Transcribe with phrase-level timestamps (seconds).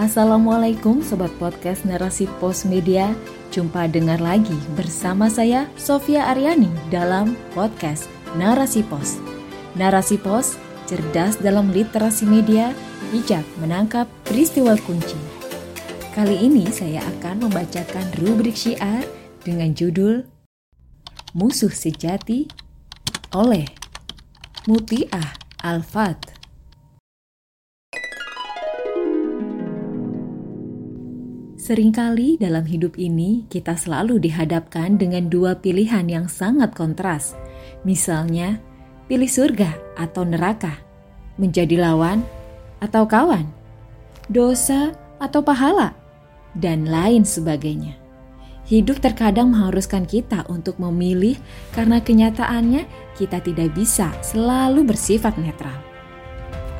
[0.00, 3.12] Assalamualaikum Sobat Podcast Narasi Pos Media.
[3.52, 9.20] Jumpa dengar lagi bersama saya Sofia Aryani dalam podcast Narasi Pos.
[9.76, 10.56] Narasi Pos,
[10.88, 12.72] cerdas dalam literasi media,
[13.12, 15.20] bijak menangkap peristiwa kunci.
[16.16, 19.04] Kali ini saya akan membacakan rubrik syiar
[19.44, 20.24] dengan judul
[21.36, 22.48] Musuh Sejati
[23.36, 23.68] oleh
[24.64, 26.39] Mutiah Al-Fat
[31.70, 37.38] Seringkali dalam hidup ini kita selalu dihadapkan dengan dua pilihan yang sangat kontras.
[37.86, 38.58] Misalnya,
[39.06, 40.82] pilih surga atau neraka,
[41.38, 42.26] menjadi lawan
[42.82, 43.46] atau kawan,
[44.26, 44.90] dosa
[45.22, 45.94] atau pahala,
[46.58, 47.94] dan lain sebagainya.
[48.66, 51.38] Hidup terkadang mengharuskan kita untuk memilih
[51.70, 52.82] karena kenyataannya
[53.14, 55.89] kita tidak bisa selalu bersifat netral.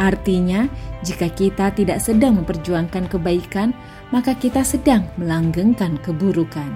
[0.00, 0.64] Artinya,
[1.04, 3.76] jika kita tidak sedang memperjuangkan kebaikan,
[4.08, 6.72] maka kita sedang melanggengkan keburukan.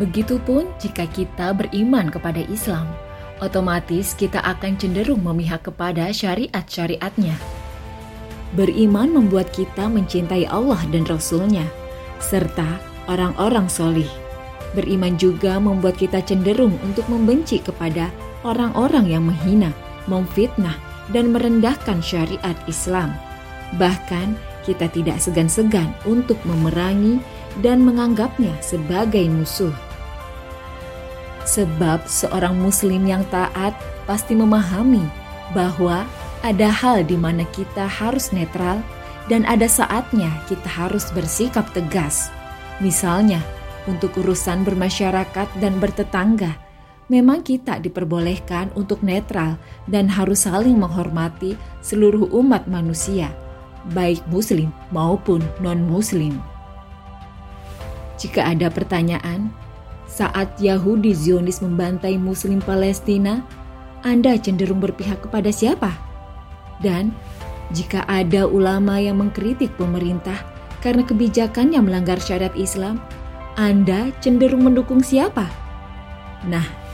[0.00, 2.88] Begitupun jika kita beriman kepada Islam,
[3.44, 7.36] otomatis kita akan cenderung memihak kepada syariat-syariatnya.
[8.56, 11.68] Beriman membuat kita mencintai Allah dan Rasul-Nya,
[12.16, 12.80] serta
[13.12, 14.08] orang-orang solih.
[14.72, 18.08] Beriman juga membuat kita cenderung untuk membenci kepada
[18.40, 19.72] orang-orang yang menghina,
[20.08, 20.74] memfitnah,
[21.12, 23.12] dan merendahkan syariat Islam.
[23.76, 27.20] Bahkan, kita tidak segan-segan untuk memerangi
[27.64, 29.72] dan menganggapnya sebagai musuh.
[31.48, 33.72] Sebab seorang muslim yang taat
[34.04, 35.00] pasti memahami
[35.56, 36.04] bahwa
[36.44, 38.84] ada hal di mana kita harus netral
[39.32, 42.28] dan ada saatnya kita harus bersikap tegas.
[42.84, 43.40] Misalnya,
[43.88, 46.52] untuk urusan bermasyarakat dan bertetangga,
[47.08, 49.56] memang kita diperbolehkan untuk netral
[49.88, 53.32] dan harus saling menghormati seluruh umat manusia,
[53.96, 56.36] baik Muslim maupun non-Muslim.
[58.20, 59.48] Jika ada pertanyaan,
[60.08, 63.44] saat Yahudi Zionis membantai Muslim Palestina,
[64.04, 65.94] Anda cenderung berpihak kepada siapa?
[66.84, 67.12] Dan
[67.72, 70.40] jika ada ulama yang mengkritik pemerintah
[70.80, 72.98] karena kebijakan yang melanggar syariat Islam,
[73.54, 75.46] Anda cenderung mendukung siapa?
[76.46, 76.87] Nah,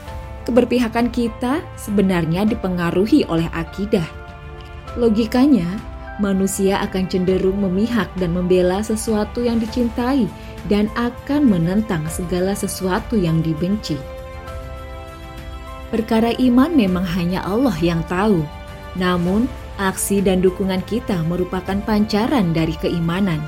[0.45, 4.05] keberpihakan kita sebenarnya dipengaruhi oleh akidah.
[4.95, 5.67] Logikanya,
[6.23, 10.29] manusia akan cenderung memihak dan membela sesuatu yang dicintai
[10.71, 13.99] dan akan menentang segala sesuatu yang dibenci.
[15.91, 18.41] Perkara iman memang hanya Allah yang tahu,
[18.97, 19.45] namun
[19.77, 23.43] aksi dan dukungan kita merupakan pancaran dari keimanan.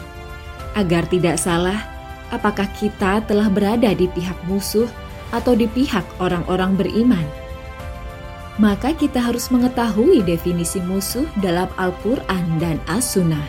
[0.77, 1.81] Agar tidak salah,
[2.29, 4.85] apakah kita telah berada di pihak musuh
[5.31, 7.25] atau di pihak orang-orang beriman.
[8.57, 13.45] Maka kita harus mengetahui definisi musuh dalam Al-Quran dan As-Sunnah.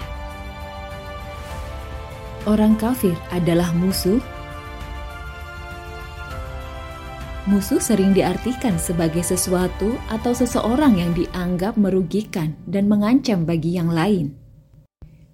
[2.44, 4.20] Orang kafir adalah musuh.
[7.48, 14.47] Musuh sering diartikan sebagai sesuatu atau seseorang yang dianggap merugikan dan mengancam bagi yang lain.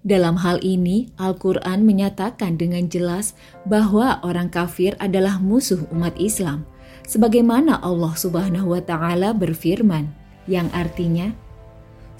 [0.05, 3.33] Dalam hal ini, Al-Quran menyatakan dengan jelas
[3.65, 6.61] bahwa orang kafir adalah musuh umat Islam,
[7.09, 10.13] sebagaimana Allah Subhanahu wa Ta'ala berfirman,
[10.45, 11.33] yang artinya,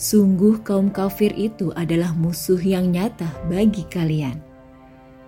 [0.02, 4.42] "Sungguh kaum kafir itu adalah musuh yang nyata bagi kalian."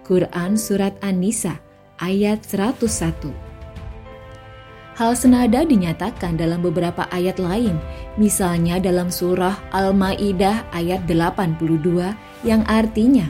[0.01, 1.61] Quran Surat An-Nisa
[2.01, 3.46] ayat 101
[4.97, 7.77] Hal senada dinyatakan dalam beberapa ayat lain,
[8.17, 13.29] misalnya dalam surah Al-Maidah ayat 82 yang artinya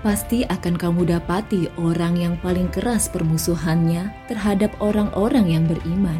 [0.00, 6.16] Pasti akan kamu dapati orang yang paling keras permusuhannya terhadap orang-orang yang beriman.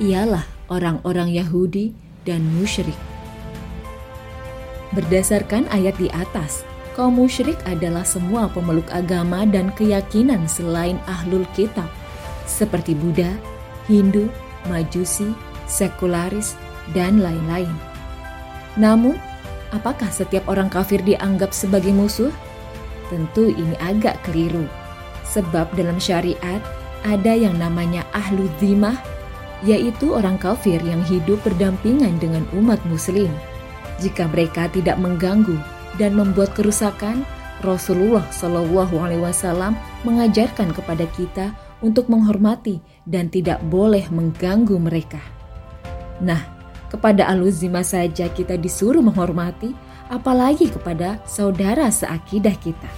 [0.00, 1.92] Ialah orang-orang Yahudi
[2.24, 2.96] dan musyrik.
[4.96, 6.64] Berdasarkan ayat di atas,
[6.96, 11.92] kaum musyrik adalah semua pemeluk agama dan keyakinan selain ahlul kitab,
[12.46, 13.34] seperti Buddha,
[13.90, 14.30] Hindu,
[14.66, 15.30] Majusi,
[15.66, 16.58] sekularis,
[16.94, 17.70] dan lain-lain.
[18.78, 19.14] Namun,
[19.74, 22.30] Apakah setiap orang kafir dianggap sebagai musuh?
[23.10, 24.66] Tentu ini agak keliru.
[25.26, 26.62] Sebab dalam syariat
[27.02, 28.94] ada yang namanya ahlu dhimah,
[29.66, 33.30] yaitu orang kafir yang hidup berdampingan dengan umat muslim.
[33.98, 35.58] Jika mereka tidak mengganggu
[35.98, 37.26] dan membuat kerusakan,
[37.64, 41.50] Rasulullah Shallallahu Alaihi Wasallam mengajarkan kepada kita
[41.86, 45.22] untuk menghormati dan tidak boleh mengganggu mereka.
[46.18, 46.42] Nah,
[46.90, 49.70] kepada aluzima saja kita disuruh menghormati,
[50.10, 52.90] apalagi kepada saudara seakidah kita.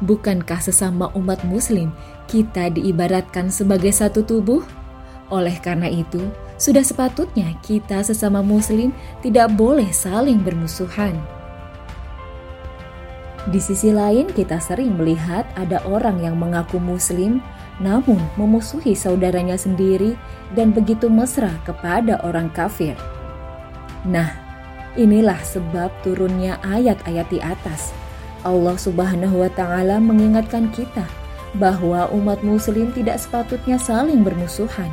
[0.00, 1.92] Bukankah sesama umat muslim
[2.28, 4.64] kita diibaratkan sebagai satu tubuh?
[5.28, 6.20] Oleh karena itu,
[6.56, 8.92] sudah sepatutnya kita sesama muslim
[9.24, 11.16] tidak boleh saling bermusuhan.
[13.48, 17.40] Di sisi lain, kita sering melihat ada orang yang mengaku Muslim,
[17.80, 20.14] namun memusuhi saudaranya sendiri
[20.52, 22.94] dan begitu mesra kepada orang kafir.
[24.04, 24.36] Nah,
[25.00, 27.96] inilah sebab turunnya ayat-ayat di atas.
[28.44, 31.04] Allah Subhanahu wa Ta'ala mengingatkan kita
[31.56, 34.88] bahwa umat Muslim tidak sepatutnya saling bermusuhan.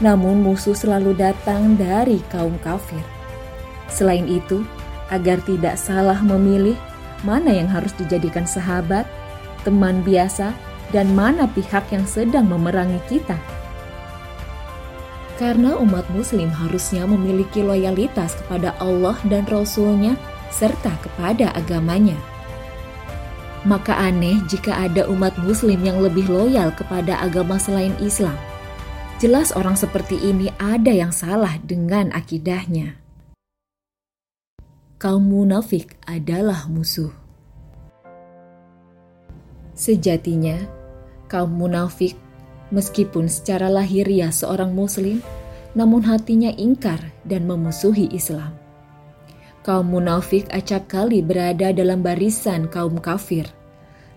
[0.00, 3.02] Namun, musuh selalu datang dari kaum kafir.
[3.86, 4.64] Selain itu,
[5.12, 6.78] agar tidak salah memilih,
[7.20, 9.04] mana yang harus dijadikan sahabat,
[9.60, 10.56] teman biasa,
[10.90, 13.38] dan mana pihak yang sedang memerangi kita.
[15.40, 20.14] Karena umat muslim harusnya memiliki loyalitas kepada Allah dan Rasul-Nya
[20.52, 22.18] serta kepada agamanya.
[23.64, 28.36] Maka aneh jika ada umat muslim yang lebih loyal kepada agama selain Islam.
[29.20, 33.00] Jelas orang seperti ini ada yang salah dengan akidahnya
[35.00, 37.08] kaum munafik adalah musuh.
[39.72, 40.60] Sejatinya,
[41.30, 42.18] kaum munafik
[42.74, 45.22] meskipun secara lahiriah seorang muslim,
[45.78, 48.50] namun hatinya ingkar dan memusuhi Islam.
[49.62, 53.46] Kaum munafik acap kali berada dalam barisan kaum kafir.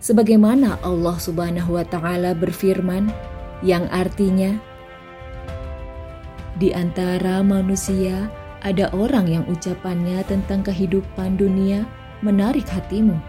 [0.01, 3.07] Sebagaimana Allah Subhanahu wa taala berfirman
[3.63, 4.57] yang artinya
[6.59, 8.29] di antara manusia
[8.63, 11.83] ada orang yang ucapannya tentang kehidupan dunia
[12.23, 13.19] menarik hatimu,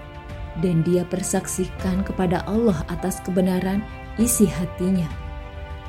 [0.63, 3.83] dan dia persaksikan kepada Allah atas kebenaran
[4.21, 5.09] isi hatinya,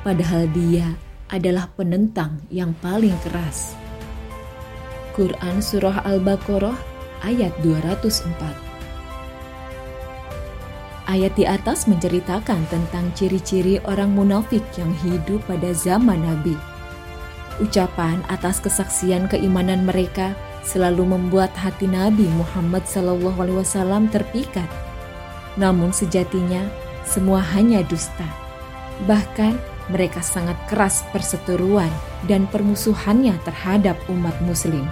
[0.02, 0.96] padahal dia
[1.30, 3.74] adalah penentang yang paling keras.
[5.14, 6.76] Quran Surah Al-Baqarah
[7.24, 8.66] ayat 204
[11.06, 16.58] Ayat di atas menceritakan tentang ciri-ciri orang munafik yang hidup pada zaman Nabi.
[17.62, 20.34] Ucapan atas kesaksian keimanan mereka
[20.66, 24.66] selalu membuat hati Nabi Muhammad SAW terpikat.
[25.54, 26.66] Namun sejatinya
[27.06, 28.26] semua hanya dusta.
[29.06, 29.54] Bahkan
[29.94, 31.88] mereka sangat keras perseteruan
[32.26, 34.82] dan permusuhannya terhadap umat muslim.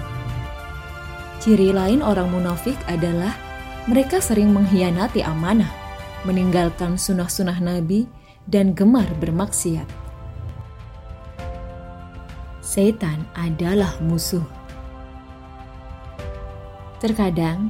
[1.43, 3.35] Ciri lain orang munafik adalah
[3.91, 5.69] mereka sering mengkhianati amanah,
[6.25, 8.07] meninggalkan sunnah-sunnah Nabi,
[8.49, 10.05] dan gemar bermaksiat
[12.75, 14.43] setan adalah musuh.
[17.05, 17.69] Terkadang,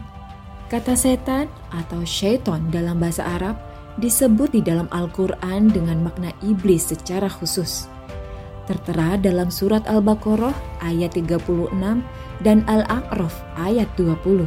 [0.70, 3.58] kata setan atau syaiton dalam bahasa Arab
[3.98, 7.90] disebut di dalam Al-Quran dengan makna iblis secara khusus.
[8.70, 10.54] Tertera dalam surat Al-Baqarah
[10.86, 11.74] ayat 36
[12.46, 14.46] dan Al-A'raf ayat 20.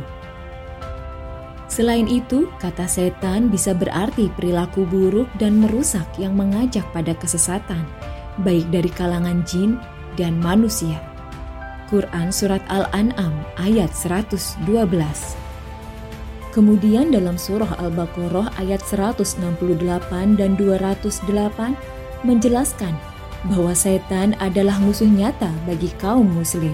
[1.67, 7.83] Selain itu, kata setan bisa berarti perilaku buruk dan merusak yang mengajak pada kesesatan,
[8.39, 9.75] baik dari kalangan jin
[10.15, 11.16] dan manusia.
[11.87, 14.67] Quran Surat Al-An'am ayat 112
[16.51, 19.37] Kemudian dalam surah Al-Baqarah ayat 168
[20.35, 21.21] dan 208
[22.25, 22.97] menjelaskan
[23.45, 26.73] bahwa setan adalah musuh nyata bagi kaum muslim.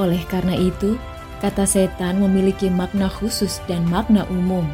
[0.00, 0.96] Oleh karena itu,
[1.44, 4.64] kata setan memiliki makna khusus dan makna umum.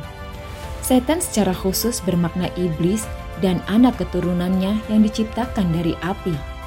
[0.79, 3.03] Setan secara khusus bermakna iblis
[3.43, 6.58] dan anak keturunannya yang diciptakan dari api.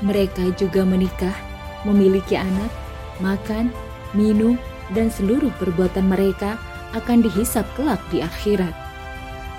[0.00, 1.36] Mereka juga menikah,
[1.84, 2.72] memiliki anak,
[3.20, 3.68] makan,
[4.16, 4.56] minum,
[4.96, 6.56] dan seluruh perbuatan mereka
[6.96, 8.74] akan dihisap kelak di akhirat.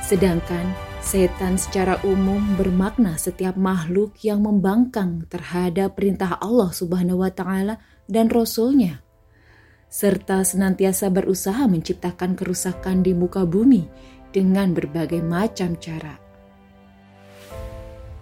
[0.03, 7.79] Sedangkan setan secara umum bermakna setiap makhluk yang membangkang terhadap perintah Allah Subhanahu wa taala
[8.09, 9.01] dan rasulnya
[9.91, 13.91] serta senantiasa berusaha menciptakan kerusakan di muka bumi
[14.31, 16.15] dengan berbagai macam cara.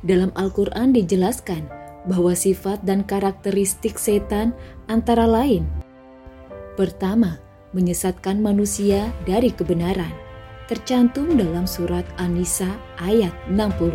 [0.01, 4.55] Dalam Al-Quran dijelaskan bahwa sifat dan karakteristik setan
[4.87, 5.67] antara lain
[6.79, 7.35] Pertama,
[7.75, 10.15] menyesatkan manusia dari kebenaran,
[10.71, 12.71] tercantum dalam surat An-Nisa
[13.03, 13.91] ayat 60.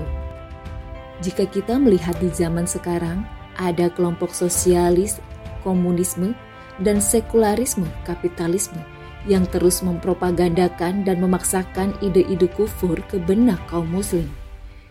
[1.25, 3.25] Jika kita melihat di zaman sekarang,
[3.57, 5.17] ada kelompok sosialis,
[5.65, 6.37] komunisme,
[6.85, 8.85] dan sekularisme kapitalisme
[9.25, 14.29] yang terus mempropagandakan dan memaksakan ide-ide kufur ke benak kaum muslim,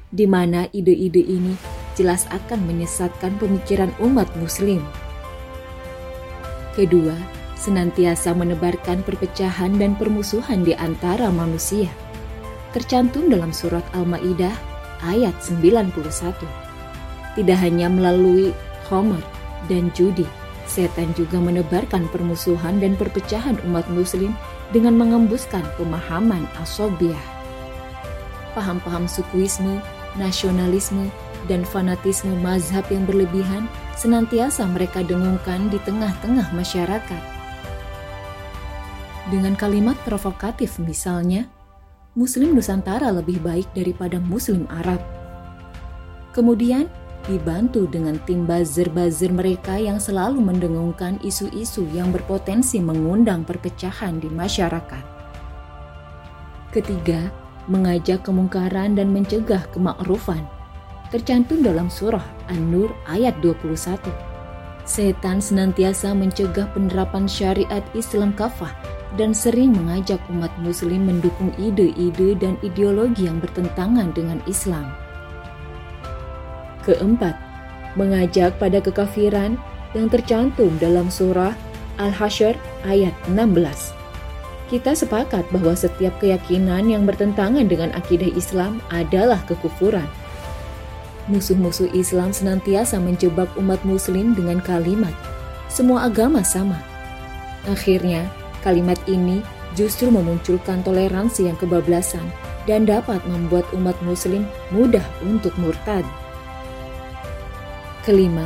[0.10, 1.54] di mana ide-ide ini
[1.94, 4.82] jelas akan menyesatkan pemikiran umat muslim.
[6.74, 7.14] Kedua,
[7.58, 11.90] senantiasa menebarkan perpecahan dan permusuhan di antara manusia.
[12.74, 14.54] Tercantum dalam surat Al-Maidah
[15.06, 15.94] ayat 91.
[17.38, 18.50] Tidak hanya melalui
[18.90, 19.22] Homer
[19.70, 20.26] dan judi,
[20.64, 24.32] Setan juga menebarkan permusuhan dan perpecahan umat muslim
[24.72, 27.20] dengan mengembuskan pemahaman asobiah.
[28.56, 29.84] Paham-paham sukuisme,
[30.16, 31.12] nasionalisme,
[31.48, 37.24] dan fanatisme mazhab yang berlebihan senantiasa mereka dengungkan di tengah-tengah masyarakat.
[39.32, 41.48] Dengan kalimat provokatif misalnya,
[42.14, 45.02] Muslim Nusantara lebih baik daripada Muslim Arab.
[46.36, 46.86] Kemudian,
[47.26, 55.06] dibantu dengan tim buzzer-buzzer mereka yang selalu mendengungkan isu-isu yang berpotensi mengundang perpecahan di masyarakat.
[56.76, 57.32] Ketiga,
[57.72, 60.44] mengajak kemungkaran dan mencegah kemakrufan.
[61.14, 64.02] Tercantum dalam surah An-Nur ayat 21.
[64.82, 68.74] Setan senantiasa mencegah penerapan syariat Islam kafah
[69.14, 74.90] dan sering mengajak umat muslim mendukung ide-ide dan ideologi yang bertentangan dengan Islam.
[76.82, 77.38] Keempat,
[77.94, 79.54] mengajak pada kekafiran
[79.94, 81.54] yang tercantum dalam surah
[82.02, 82.58] Al-Hasyr
[82.90, 83.94] ayat 16.
[84.66, 90.10] Kita sepakat bahwa setiap keyakinan yang bertentangan dengan akidah Islam adalah kekufuran.
[91.32, 95.16] Musuh-musuh Islam senantiasa menjebak umat muslim dengan kalimat,
[95.72, 96.76] semua agama sama.
[97.64, 98.28] Akhirnya,
[98.60, 99.40] kalimat ini
[99.74, 102.28] justru memunculkan toleransi yang kebablasan
[102.68, 104.44] dan dapat membuat umat muslim
[104.76, 106.04] mudah untuk murtad.
[108.04, 108.44] Kelima,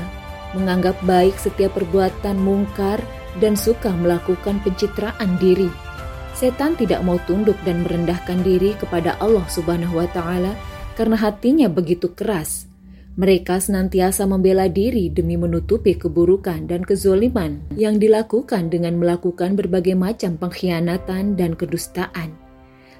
[0.53, 3.01] menganggap baik setiap perbuatan mungkar
[3.41, 5.69] dan suka melakukan pencitraan diri.
[6.37, 10.53] Setan tidak mau tunduk dan merendahkan diri kepada Allah Subhanahu wa taala
[10.97, 12.65] karena hatinya begitu keras.
[13.17, 20.41] Mereka senantiasa membela diri demi menutupi keburukan dan kezoliman yang dilakukan dengan melakukan berbagai macam
[20.41, 22.33] pengkhianatan dan kedustaan.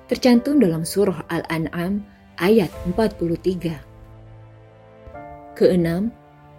[0.05, 2.01] Tercantum dalam surah Al-An'am
[2.37, 5.57] ayat 43.
[5.57, 6.13] Keenam,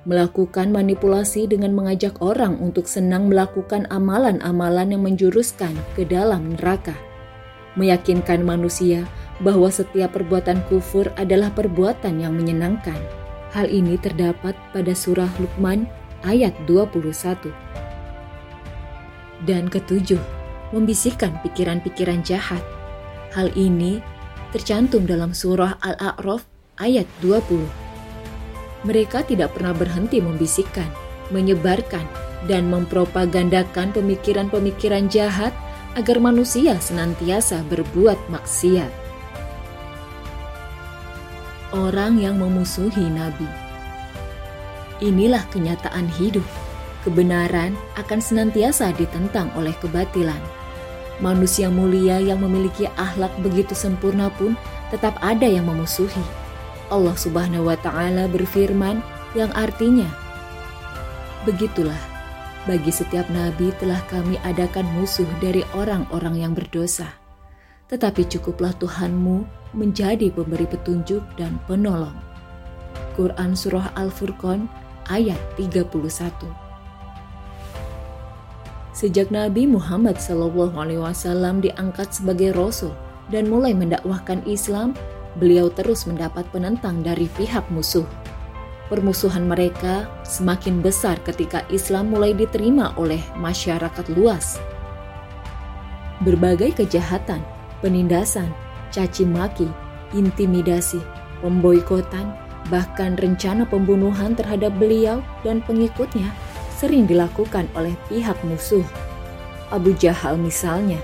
[0.06, 6.94] melakukan manipulasi dengan mengajak orang untuk senang melakukan amalan-amalan yang menjuruskan ke dalam neraka,
[7.74, 9.02] meyakinkan manusia
[9.42, 12.98] bahwa setiap perbuatan kufur adalah perbuatan yang menyenangkan.
[13.54, 15.88] Hal ini terdapat pada surah Luqman
[16.26, 17.50] ayat 21.
[19.46, 20.20] Dan ketujuh,
[20.74, 22.60] membisikkan pikiran-pikiran jahat.
[23.32, 24.02] Hal ini
[24.50, 26.44] tercantum dalam surah Al-A'raf
[26.82, 27.88] ayat 20
[28.86, 30.86] mereka tidak pernah berhenti membisikkan,
[31.34, 32.06] menyebarkan,
[32.46, 35.50] dan mempropagandakan pemikiran-pemikiran jahat
[35.98, 39.07] agar manusia senantiasa berbuat maksiat.
[41.68, 43.44] Orang yang memusuhi Nabi
[45.04, 46.44] Inilah kenyataan hidup.
[47.04, 50.40] Kebenaran akan senantiasa ditentang oleh kebatilan.
[51.20, 54.56] Manusia mulia yang memiliki akhlak begitu sempurna pun
[54.88, 56.24] tetap ada yang memusuhi
[56.88, 59.04] Allah Subhanahu wa taala berfirman
[59.36, 60.08] yang artinya
[61.44, 62.00] Begitulah
[62.64, 67.12] bagi setiap nabi telah kami adakan musuh dari orang-orang yang berdosa
[67.88, 69.44] tetapi cukuplah Tuhanmu
[69.76, 72.16] menjadi pemberi petunjuk dan penolong
[73.16, 74.68] Quran Surah Al-Furqan
[75.08, 75.88] ayat 31
[78.98, 82.90] Sejak Nabi Muhammad SAW diangkat sebagai Rasul
[83.30, 84.90] dan mulai mendakwahkan Islam,
[85.38, 88.02] beliau terus mendapat penentang dari pihak musuh.
[88.90, 94.58] Permusuhan mereka semakin besar ketika Islam mulai diterima oleh masyarakat luas.
[96.24, 97.38] Berbagai kejahatan,
[97.80, 98.50] penindasan,
[98.90, 99.68] caci maki,
[100.16, 101.00] intimidasi,
[101.40, 102.34] pemboikotan,
[102.68, 106.28] bahkan rencana pembunuhan terhadap beliau dan pengikutnya
[106.78, 108.84] sering dilakukan oleh pihak musuh.
[109.68, 111.00] Abu Jahal misalnya,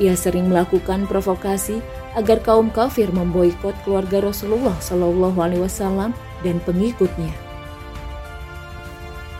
[0.00, 1.82] ia sering melakukan provokasi
[2.16, 6.10] agar kaum kafir memboikot keluarga Rasulullah Shallallahu Alaihi Wasallam
[6.42, 7.30] dan pengikutnya.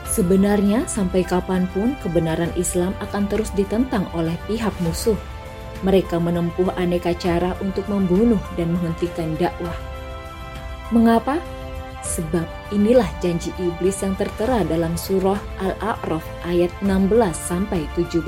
[0.09, 5.15] Sebenarnya sampai kapan pun kebenaran Islam akan terus ditentang oleh pihak musuh.
[5.87, 9.75] Mereka menempuh aneka cara untuk membunuh dan menghentikan dakwah.
[10.91, 11.39] Mengapa?
[12.03, 18.25] Sebab inilah janji iblis yang tertera dalam surah Al-A'raf ayat 16 sampai 17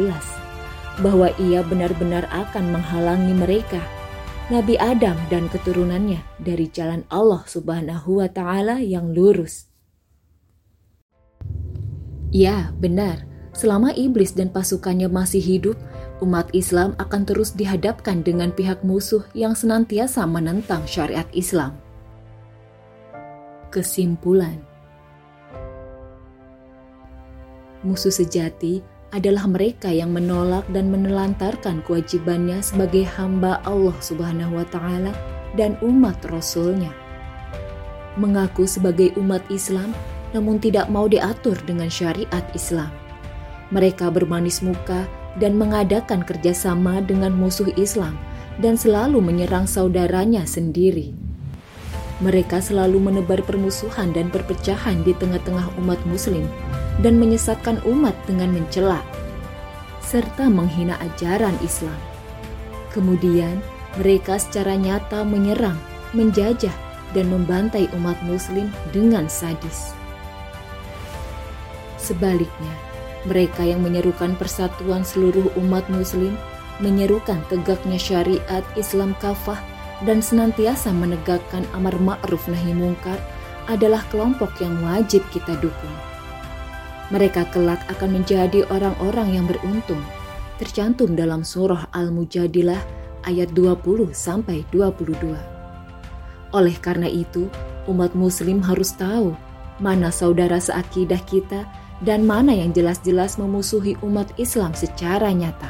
[1.00, 3.80] bahwa ia benar-benar akan menghalangi mereka
[4.50, 9.70] Nabi Adam dan keturunannya dari jalan Allah Subhanahu wa taala yang lurus.
[12.34, 13.30] Ya, benar.
[13.54, 15.78] Selama iblis dan pasukannya masih hidup,
[16.20, 21.76] umat Islam akan terus dihadapkan dengan pihak musuh yang senantiasa menentang syariat Islam.
[23.70, 24.60] Kesimpulan
[27.80, 35.10] Musuh sejati adalah mereka yang menolak dan menelantarkan kewajibannya sebagai hamba Allah Subhanahu wa taala
[35.58, 36.92] dan umat Rasulnya.
[38.20, 39.96] Mengaku sebagai umat Islam
[40.30, 42.90] namun tidak mau diatur dengan syariat Islam.
[43.70, 45.06] Mereka bermanis muka
[45.38, 48.18] dan mengadakan kerjasama dengan musuh Islam
[48.58, 51.14] dan selalu menyerang saudaranya sendiri.
[52.20, 56.44] Mereka selalu menebar permusuhan dan perpecahan di tengah-tengah umat Muslim
[57.00, 59.00] dan menyesatkan umat dengan mencela.
[60.00, 61.94] serta menghina ajaran Islam.
[62.90, 63.62] Kemudian,
[63.94, 65.78] mereka secara nyata menyerang,
[66.18, 66.74] menjajah,
[67.14, 69.94] dan membantai umat Muslim dengan sadis.
[71.94, 72.74] Sebaliknya,
[73.28, 76.32] mereka yang menyerukan persatuan seluruh umat Muslim
[76.80, 79.60] menyerukan tegaknya syariat Islam kafah
[80.08, 83.20] dan senantiasa menegakkan amar ma'ruf nahi mungkar
[83.68, 85.96] adalah kelompok yang wajib kita dukung.
[87.12, 90.00] Mereka kelak akan menjadi orang-orang yang beruntung,
[90.56, 92.80] tercantum dalam surah Al-Mujadilah
[93.28, 95.36] ayat 20 sampai 22.
[96.56, 97.52] Oleh karena itu,
[97.86, 99.36] umat muslim harus tahu
[99.80, 101.64] mana saudara seakidah kita
[102.00, 105.68] dan mana yang jelas-jelas memusuhi umat Islam secara nyata.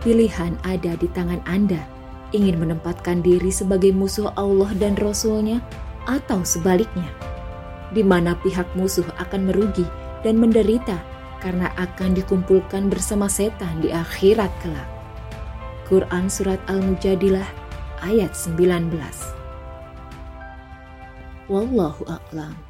[0.00, 1.84] Pilihan ada di tangan Anda,
[2.32, 5.60] ingin menempatkan diri sebagai musuh Allah dan Rasul-Nya
[6.08, 7.08] atau sebaliknya,
[7.92, 9.84] di mana pihak musuh akan merugi
[10.24, 10.96] dan menderita
[11.44, 14.88] karena akan dikumpulkan bersama setan di akhirat kelak.
[15.88, 17.48] Quran Surat Al-Mujadilah
[18.04, 18.92] ayat 19
[21.48, 22.67] Wallahu a'lam.